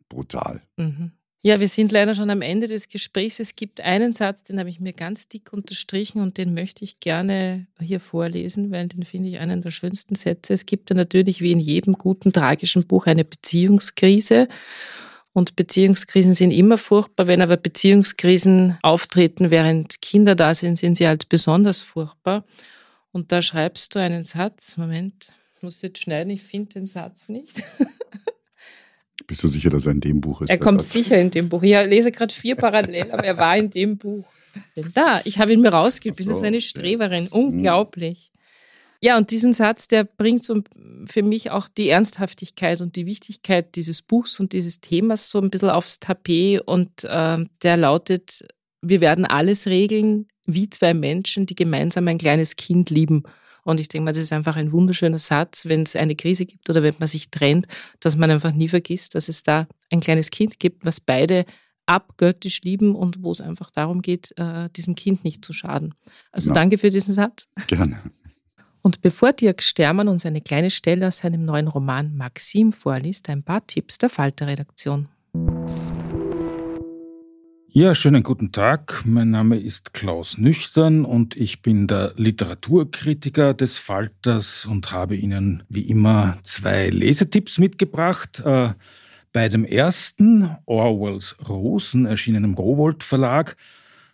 [0.10, 0.62] brutal.
[0.78, 1.12] Mhm.
[1.46, 3.42] Ja, wir sind leider schon am Ende des Gesprächs.
[3.42, 7.02] Es gibt einen Satz, den habe ich mir ganz dick unterstrichen und den möchte ich
[7.02, 10.54] gerne hier vorlesen, weil den finde ich einen der schönsten Sätze.
[10.54, 14.48] Es gibt ja natürlich wie in jedem guten tragischen Buch eine Beziehungskrise.
[15.34, 17.28] Und Beziehungskrisen sind immer furchtbar.
[17.28, 22.46] Wenn aber Beziehungskrisen auftreten, während Kinder da sind, sind sie halt besonders furchtbar.
[23.12, 24.78] Und da schreibst du einen Satz.
[24.78, 27.62] Moment, ich muss jetzt schneiden, ich finde den Satz nicht.
[29.28, 30.50] Bist du sicher, dass er in dem Buch ist?
[30.50, 31.64] Er kommt sicher in dem Buch.
[31.64, 34.26] Ich lese gerade vier parallel, aber er war in dem Buch.
[34.76, 37.28] Denn da, ich habe ihn mir rausgebildet, so, das ist eine Streberin.
[37.30, 37.38] Okay.
[37.38, 38.32] Unglaublich.
[39.02, 40.62] Ja, und diesen Satz, der bringt so
[41.06, 45.50] für mich auch die Ernsthaftigkeit und die Wichtigkeit dieses Buchs und dieses Themas so ein
[45.50, 46.62] bisschen aufs Tapet.
[46.62, 48.46] Und äh, der lautet,
[48.82, 53.24] wir werden alles regeln, wie zwei Menschen, die gemeinsam ein kleines Kind lieben.
[53.64, 56.70] Und ich denke mal, das ist einfach ein wunderschöner Satz, wenn es eine Krise gibt
[56.70, 57.68] oder wenn man sich trennt,
[58.00, 61.46] dass man einfach nie vergisst, dass es da ein kleines Kind gibt, was beide
[61.86, 65.94] abgöttisch lieben und wo es einfach darum geht, äh, diesem Kind nicht zu schaden.
[66.32, 66.60] Also Genau.
[66.62, 67.48] danke für diesen Satz.
[67.68, 68.00] Gerne.
[68.82, 73.44] Und bevor Dirk Stermann uns eine kleine Stelle aus seinem neuen Roman Maxim vorliest, ein
[73.44, 75.08] paar Tipps der Falter-Redaktion.
[77.76, 79.02] Ja, schönen guten Tag.
[79.04, 85.64] Mein Name ist Klaus Nüchtern und ich bin der Literaturkritiker des Falters und habe Ihnen
[85.70, 88.44] wie immer zwei Lesetipps mitgebracht.
[88.46, 88.74] Äh,
[89.32, 93.58] Bei dem ersten, Orwells Rosen, erschienen im Rowold Verlag,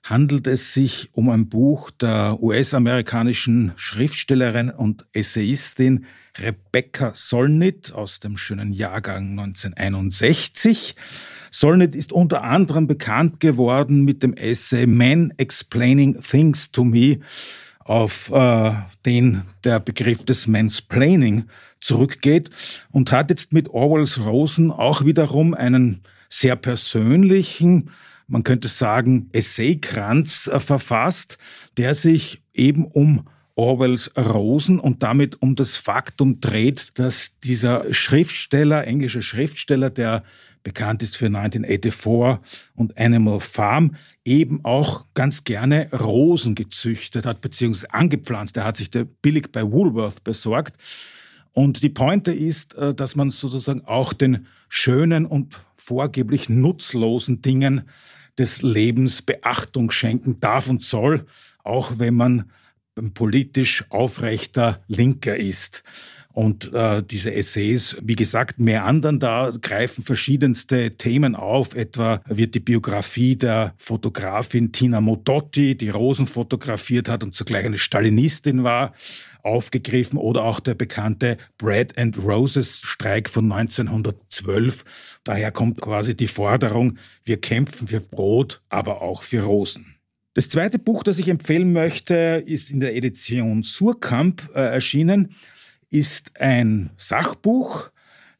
[0.06, 6.06] handelt es sich um ein Buch der US-amerikanischen Schriftstellerin und Essayistin
[6.38, 10.96] Rebecca Solnit aus dem schönen Jahrgang 1961.
[11.52, 17.20] Solnit ist unter anderem bekannt geworden mit dem Essay Men Explaining Things to Me,
[17.90, 18.72] auf äh,
[19.06, 21.46] den der Begriff des Mansplaining
[21.82, 22.52] zurückgeht
[22.92, 27.90] und hat jetzt mit Orwells Rosen auch wiederum einen sehr persönlichen,
[28.28, 31.40] man könnte sagen, Essaykranz äh, verfasst,
[31.78, 38.86] der sich eben um Orwells Rosen und damit um das Faktum dreht, dass dieser Schriftsteller,
[38.86, 40.24] englischer Schriftsteller, der
[40.64, 42.40] bekannt ist für 1984
[42.76, 43.96] und Animal Farm,
[44.26, 48.58] eben auch ganz gerne Rosen gezüchtet hat, beziehungsweise angepflanzt.
[48.58, 50.76] Er hat sich der billig bei Woolworth besorgt.
[51.52, 57.84] Und die Pointe ist, äh, dass man sozusagen auch den schönen und vorgeblich nutzlosen Dingen
[58.38, 61.26] des Lebens Beachtung schenken darf und soll,
[61.64, 62.52] auch wenn man
[63.14, 65.84] politisch aufrechter Linker ist.
[66.32, 71.76] Und äh, diese Essays, wie gesagt, meandern da, greifen verschiedenste Themen auf.
[71.76, 77.80] Etwa wird die Biografie der Fotografin Tina Modotti, die Rosen fotografiert hat und zugleich eine
[77.80, 78.94] Stalinistin war,
[79.42, 80.20] aufgegriffen.
[80.20, 85.20] Oder auch der bekannte Bread and Roses Streik von 1912.
[85.24, 89.96] Daher kommt quasi die Forderung, wir kämpfen für Brot, aber auch für Rosen.
[90.36, 95.36] Das zweite Buch, das ich empfehlen möchte, ist in der Edition Surkamp äh, erschienen,
[95.90, 97.92] ist ein Sachbuch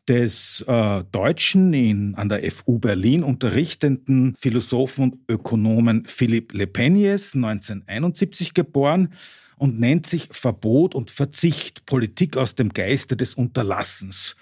[0.08, 8.54] des äh, deutschen in, an der FU Berlin unterrichtenden Philosophen und Ökonomen Philipp Lepenies, 1971
[8.54, 9.14] geboren,
[9.58, 14.36] und nennt sich Verbot und Verzicht, Politik aus dem Geiste des Unterlassens.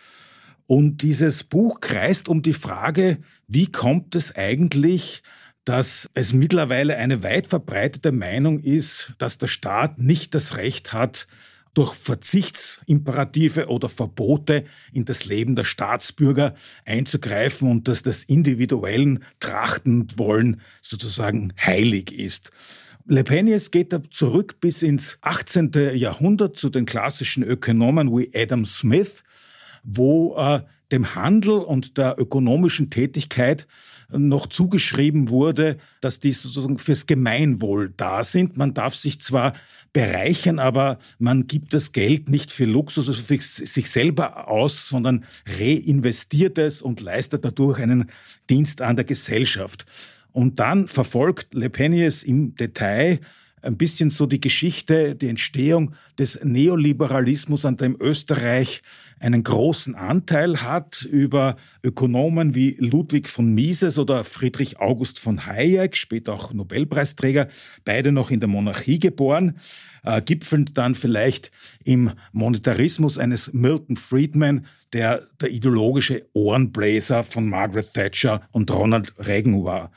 [0.67, 3.17] Und dieses Buch kreist um die Frage,
[3.47, 5.23] wie kommt es eigentlich,
[5.65, 11.27] dass es mittlerweile eine weit verbreitete Meinung ist, dass der Staat nicht das Recht hat,
[11.77, 14.63] durch Verzichtsimperative oder Verbote
[14.93, 22.11] in das Leben der Staatsbürger einzugreifen und dass das individuellen Trachten und Wollen sozusagen heilig
[22.17, 22.51] ist.
[23.05, 25.71] Lepenius geht da zurück bis ins 18.
[25.93, 29.23] Jahrhundert zu den klassischen Ökonomen wie Adam Smith,
[29.83, 30.61] wo äh,
[30.91, 33.67] dem Handel und der ökonomischen Tätigkeit
[34.11, 38.57] noch zugeschrieben wurde, dass die sozusagen fürs Gemeinwohl da sind.
[38.57, 39.53] Man darf sich zwar
[39.93, 45.25] bereichern, aber man gibt das Geld nicht für Luxus, also für sich selber aus, sondern
[45.59, 48.09] reinvestiert es und leistet dadurch einen
[48.49, 49.85] Dienst an der Gesellschaft.
[50.31, 53.19] Und dann verfolgt Lepenius im Detail
[53.61, 58.81] ein bisschen so die Geschichte, die Entstehung des Neoliberalismus, an dem Österreich
[59.19, 65.97] einen großen Anteil hat über Ökonomen wie Ludwig von Mises oder Friedrich August von Hayek,
[65.97, 67.47] später auch Nobelpreisträger,
[67.83, 69.57] beide noch in der Monarchie geboren,
[70.03, 71.51] äh, gipfelnd dann vielleicht
[71.83, 79.63] im Monetarismus eines Milton Friedman, der der ideologische Ohrenbläser von Margaret Thatcher und Ronald Reagan
[79.63, 79.91] war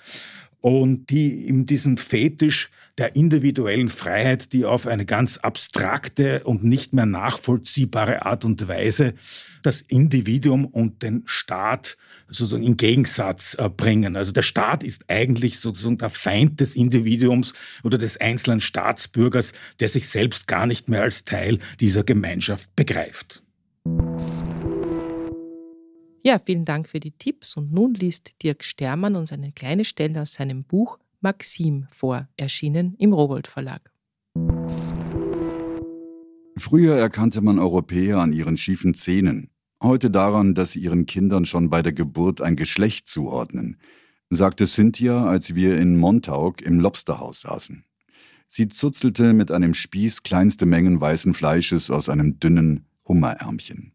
[0.61, 6.93] und die in diesem Fetisch der individuellen Freiheit, die auf eine ganz abstrakte und nicht
[6.93, 9.15] mehr nachvollziehbare Art und Weise
[9.63, 11.97] das Individuum und den Staat
[12.29, 14.17] sozusagen in Gegensatz äh, bringen.
[14.17, 19.89] Also der Staat ist eigentlich sozusagen der Feind des Individuums oder des einzelnen Staatsbürgers, der
[19.89, 23.43] sich selbst gar nicht mehr als Teil dieser Gemeinschaft begreift.
[26.23, 30.21] Ja, vielen Dank für die Tipps und nun liest Dirk Stermann uns eine kleine Stelle
[30.21, 33.91] aus seinem Buch Maxim vor, erschienen im Rowold Verlag.
[36.59, 39.49] Früher erkannte man Europäer an ihren schiefen Zähnen,
[39.83, 43.79] heute daran, dass sie ihren Kindern schon bei der Geburt ein Geschlecht zuordnen,
[44.29, 47.85] sagte Cynthia, als wir in Montauk im Lobsterhaus saßen.
[48.47, 53.93] Sie zuzelte mit einem Spieß kleinste Mengen weißen Fleisches aus einem dünnen Hummerärmchen.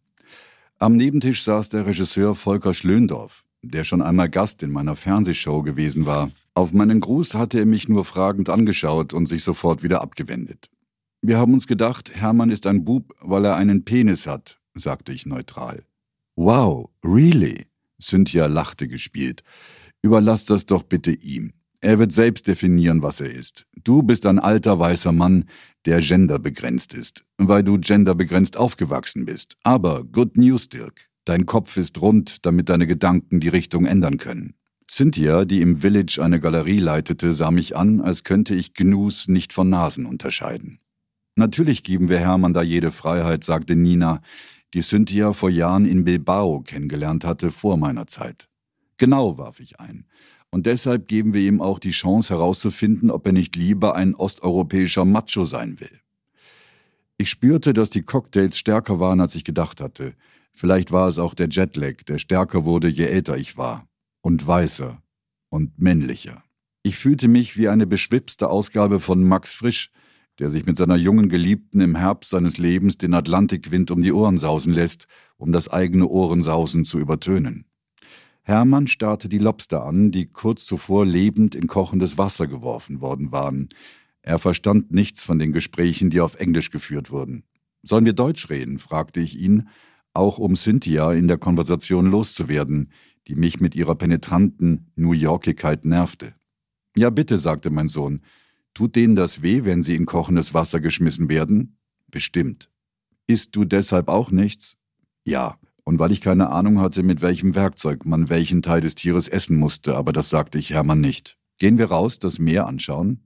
[0.86, 6.06] Am Nebentisch saß der Regisseur Volker Schlöndorff, der schon einmal Gast in meiner Fernsehshow gewesen
[6.06, 6.30] war.
[6.54, 10.70] Auf meinen Gruß hatte er mich nur fragend angeschaut und sich sofort wieder abgewendet.
[11.24, 15.26] Wir haben uns gedacht, Hermann ist ein Bub, weil er einen Penis hat, sagte ich
[15.26, 15.82] neutral.
[16.36, 17.66] Wow, really?
[18.00, 19.42] Cynthia lachte gespielt.
[20.04, 21.54] Überlass das doch bitte ihm.
[21.82, 23.66] Er wird selbst definieren, was er ist.
[23.84, 25.46] Du bist ein alter weißer Mann,
[25.86, 29.58] der genderbegrenzt ist, weil du genderbegrenzt aufgewachsen bist.
[29.64, 31.10] Aber good news, Dirk.
[31.26, 34.54] Dein Kopf ist rund, damit deine Gedanken die Richtung ändern können.
[34.90, 39.52] Cynthia, die im Village eine Galerie leitete, sah mich an, als könnte ich Gnus nicht
[39.52, 40.80] von Nasen unterscheiden.
[41.36, 44.22] Natürlich geben wir Hermann da jede Freiheit, sagte Nina,
[44.74, 48.48] die Cynthia vor Jahren in Bilbao kennengelernt hatte vor meiner Zeit.
[48.98, 50.06] Genau, warf ich ein.
[50.56, 55.04] Und deshalb geben wir ihm auch die Chance herauszufinden, ob er nicht lieber ein osteuropäischer
[55.04, 56.00] Macho sein will.
[57.18, 60.14] Ich spürte, dass die Cocktails stärker waren, als ich gedacht hatte.
[60.54, 63.86] Vielleicht war es auch der Jetlag, der stärker wurde, je älter ich war.
[64.22, 65.04] Und weißer.
[65.50, 66.42] Und männlicher.
[66.84, 69.92] Ich fühlte mich wie eine beschwipste Ausgabe von Max Frisch,
[70.40, 74.38] der sich mit seiner jungen Geliebten im Herbst seines Lebens den Atlantikwind um die Ohren
[74.38, 77.66] sausen lässt, um das eigene Ohrensausen zu übertönen.
[78.48, 83.70] Hermann starrte die Lobster an, die kurz zuvor lebend in kochendes Wasser geworfen worden waren.
[84.22, 87.44] Er verstand nichts von den Gesprächen, die auf Englisch geführt wurden.
[87.82, 88.78] Sollen wir Deutsch reden?
[88.78, 89.68] fragte ich ihn,
[90.14, 92.92] auch um Cynthia in der Konversation loszuwerden,
[93.28, 96.36] die mich mit ihrer penetranten New Yorkigkeit nervte.
[96.96, 98.22] Ja, bitte, sagte mein Sohn,
[98.76, 101.80] Tut denen das weh, wenn sie in kochendes Wasser geschmissen werden?
[102.12, 102.70] Bestimmt.
[103.26, 104.78] Isst du deshalb auch nichts?
[105.26, 105.58] Ja.
[105.86, 109.56] Und weil ich keine Ahnung hatte, mit welchem Werkzeug man welchen Teil des Tieres essen
[109.56, 111.38] musste, aber das sagte ich Hermann nicht.
[111.60, 113.24] Gehen wir raus, das Meer anschauen?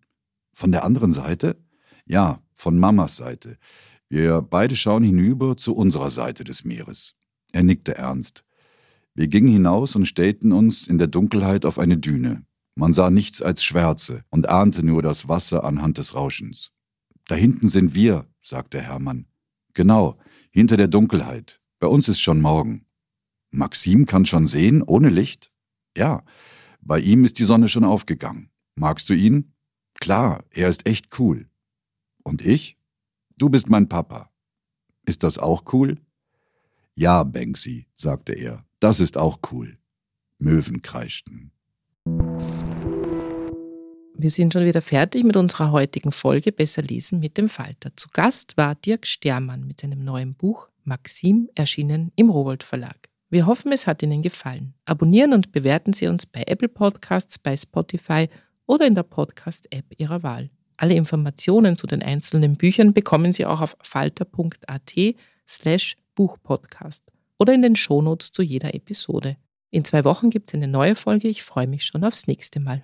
[0.54, 1.56] Von der anderen Seite?
[2.06, 3.58] Ja, von Mamas Seite.
[4.10, 7.16] Wir beide schauen hinüber zu unserer Seite des Meeres.
[7.54, 8.44] Er nickte ernst.
[9.16, 12.44] Wir gingen hinaus und stellten uns in der Dunkelheit auf eine Düne.
[12.76, 16.72] Man sah nichts als Schwärze und ahnte nur das Wasser anhand des Rauschens.
[17.28, 19.28] Da hinten sind wir, sagte Hermann.
[19.74, 20.18] Genau,
[20.52, 21.62] hinter der Dunkelheit.
[21.80, 22.86] Bei uns ist schon Morgen.
[23.52, 25.52] Maxim kann schon sehen, ohne Licht?
[25.98, 26.24] Ja,
[26.82, 28.50] bei ihm ist die Sonne schon aufgegangen.
[28.76, 29.54] Magst du ihn?
[30.00, 31.50] Klar, er ist echt cool.
[32.24, 32.78] Und ich?
[33.38, 34.30] Du bist mein Papa.
[35.06, 35.98] Ist das auch cool?
[36.96, 39.78] Ja, Banksy, sagte er, das ist auch cool.
[40.38, 41.52] Möwen kreischten.
[44.16, 47.96] Wir sind schon wieder fertig mit unserer heutigen Folge Besser lesen mit dem Falter.
[47.96, 53.08] Zu Gast war Dirk Stermann mit seinem neuen Buch Maxim, erschienen im Rowold Verlag.
[53.30, 54.74] Wir hoffen, es hat Ihnen gefallen.
[54.86, 58.28] Abonnieren und bewerten Sie uns bei Apple Podcasts, bei Spotify
[58.66, 60.50] oder in der Podcast-App Ihrer Wahl.
[60.78, 64.96] Alle Informationen zu den einzelnen Büchern bekommen Sie auch auf falter.at
[65.48, 69.38] slash Buchpodcast oder in den Shownotes zu jeder Episode.
[69.70, 71.28] In zwei Wochen gibt es eine neue Folge.
[71.28, 72.84] Ich freue mich schon aufs nächste Mal.